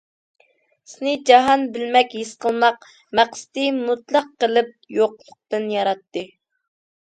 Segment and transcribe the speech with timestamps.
[0.93, 2.89] سېنى جاھان بىلمەك، ھېس قىلماق،
[3.21, 6.29] مەقسىتى مۇتلەق قىلىپ يوقلۇقتىن ياراتتى.